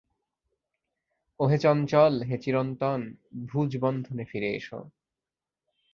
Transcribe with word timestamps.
ওহে 1.39 1.57
চঞ্চল, 1.57 2.13
হে 2.21 2.35
চিরন্তন, 2.37 2.99
ভুজবন্ধনে 3.45 4.23
ফিরে 4.25 4.49
এসো! 4.53 4.79